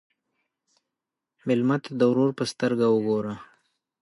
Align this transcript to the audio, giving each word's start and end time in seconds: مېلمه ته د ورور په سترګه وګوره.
مېلمه 1.45 1.77
ته 1.83 1.91
د 1.99 2.01
ورور 2.11 2.29
په 2.37 2.43
سترګه 2.51 2.85
وګوره. 2.89 3.35